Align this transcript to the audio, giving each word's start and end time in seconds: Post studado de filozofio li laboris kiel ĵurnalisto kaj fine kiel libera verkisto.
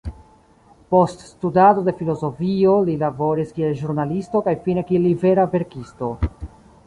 Post 0.93 1.19
studado 1.25 1.83
de 1.89 1.93
filozofio 1.99 2.73
li 2.87 2.97
laboris 3.03 3.53
kiel 3.59 3.77
ĵurnalisto 3.83 4.43
kaj 4.49 4.53
fine 4.65 4.85
kiel 4.89 5.05
libera 5.11 5.45
verkisto. 5.55 6.11